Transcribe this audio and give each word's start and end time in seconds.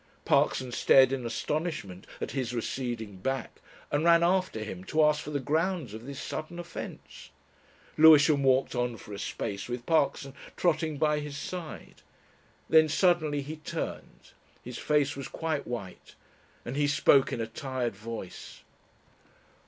Parkson 0.25 0.71
stared 0.71 1.11
in 1.11 1.27
astonishment 1.27 2.07
at 2.19 2.31
his 2.31 2.55
receding 2.55 3.17
back 3.17 3.61
and 3.91 4.03
ran 4.03 4.23
after 4.23 4.63
him 4.63 4.83
to 4.85 5.03
ask 5.03 5.21
for 5.21 5.29
the 5.29 5.39
grounds 5.39 5.93
of 5.93 6.07
this 6.07 6.19
sudden 6.19 6.57
offence. 6.57 7.29
Lewisham 7.99 8.41
walked 8.41 8.73
on 8.73 8.97
for 8.97 9.13
a 9.13 9.19
space 9.19 9.67
with 9.69 9.85
Parkson 9.85 10.33
trotting 10.57 10.97
by 10.97 11.19
his 11.19 11.37
side. 11.37 12.01
Then 12.67 12.89
suddenly 12.89 13.43
he 13.43 13.57
turned. 13.57 14.31
His 14.63 14.79
face 14.79 15.15
was 15.15 15.27
quite 15.27 15.67
white 15.67 16.15
and 16.65 16.75
he 16.75 16.87
spoke 16.87 17.31
in 17.31 17.39
a 17.39 17.45
tired 17.45 17.95
voice. 17.95 18.63